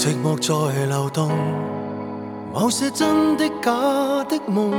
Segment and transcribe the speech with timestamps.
[0.00, 1.28] 寂寞在流动，
[2.54, 3.72] 某些真的假
[4.28, 4.72] 的梦，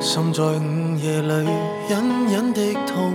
[0.00, 1.46] 心在午夜里
[1.90, 3.12] 隐隐的痛，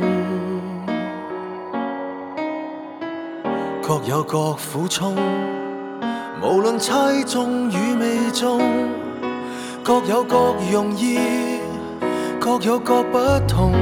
[3.81, 5.15] 各有各苦衷，
[6.43, 8.61] 无论猜中与未中，
[9.83, 11.17] 各有各容易，
[12.39, 13.17] 各有各不
[13.47, 13.73] 同。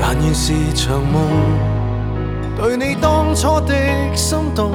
[0.00, 1.75] 但愿是场梦。
[2.56, 3.74] 对你当初的
[4.14, 4.72] 心动，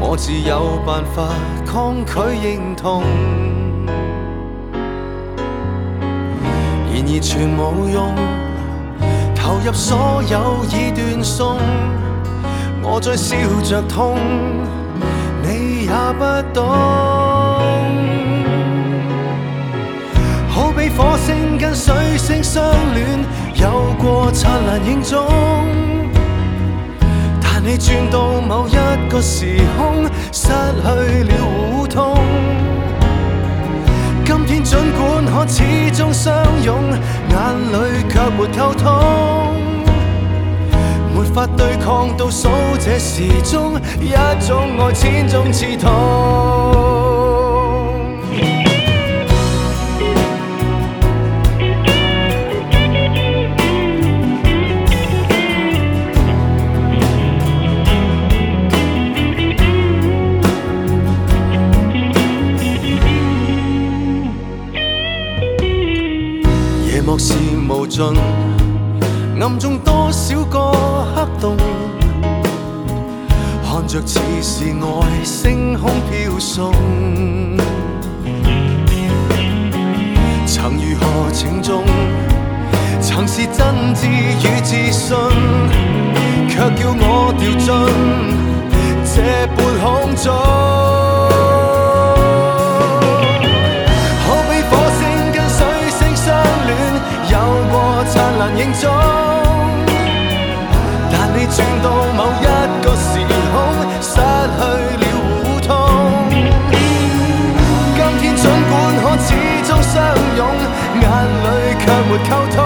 [0.00, 1.28] 我自有办法
[1.64, 3.04] 抗拒认同。
[6.92, 8.12] 然而全无用，
[9.32, 11.56] 投入所有已断送，
[12.82, 14.18] 我在笑着痛，
[15.40, 17.19] 你也不懂。
[20.80, 22.64] 比火星跟水星相
[22.94, 23.06] 恋。
[23.54, 25.28] 有过灿烂影踪，
[27.42, 32.16] 但你转到某一个时空，失去了互通。
[34.24, 36.32] 今天尽管可始终相
[36.64, 36.74] 拥，
[37.28, 37.36] 眼
[37.72, 39.54] 里却没沟通，
[41.14, 44.12] 没法对抗倒数这时钟，一
[44.46, 46.99] 种爱千种刺痛。
[69.40, 70.72] 暗中多少个
[71.14, 71.56] 黑洞，
[73.64, 76.72] 看着似是外星空飘送。
[80.46, 81.82] 曾如何情重，
[83.00, 85.16] 曾是真挚与自信，
[86.48, 87.68] 却叫我掉进
[89.04, 90.99] 这半空中。
[98.60, 98.90] 凝重，
[101.10, 102.44] 但你转到某一
[102.84, 103.16] 个时
[103.50, 103.56] 空，
[104.02, 104.60] 失去
[105.00, 105.04] 了
[105.42, 105.68] 互通。
[107.96, 108.70] 今天尽管
[109.00, 109.28] 可始
[109.66, 109.96] 终相
[110.36, 110.40] 拥，
[111.00, 111.02] 眼
[111.40, 111.46] 里
[111.80, 112.58] 却没沟通，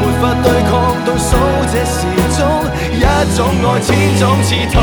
[0.00, 0.72] 没法对抗
[1.04, 1.36] 倒数
[1.70, 2.00] 这时
[2.34, 2.40] 钟，
[2.94, 3.04] 一
[3.36, 3.86] 种爱千
[4.18, 4.80] 种刺痛。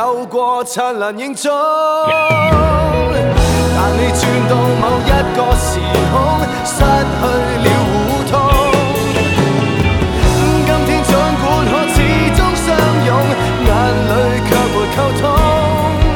[0.00, 1.52] 有过灿烂影踪，
[2.32, 5.68] 但你转到某一个时
[6.10, 6.12] 空，
[6.64, 7.22] 失去
[7.60, 7.92] 了互
[8.30, 8.32] 通。
[10.24, 11.12] 今天尽管
[11.68, 11.94] 可始
[12.34, 12.64] 终相
[13.04, 13.08] 拥，
[13.66, 13.68] 眼
[14.08, 14.10] 里
[14.48, 15.22] 却没沟通，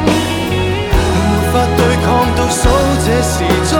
[0.07, 2.57] 没法对抗倒数
[3.05, 3.35] 这时
[3.69, 3.73] 钟，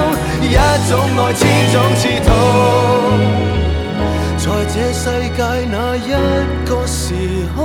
[0.43, 0.45] 一
[0.87, 1.43] 种爱千
[1.73, 2.29] 种刺痛，
[4.37, 5.03] 在这世
[5.35, 5.41] 界
[5.73, 6.13] 哪一
[6.69, 7.03] 个时
[7.57, 7.65] 空？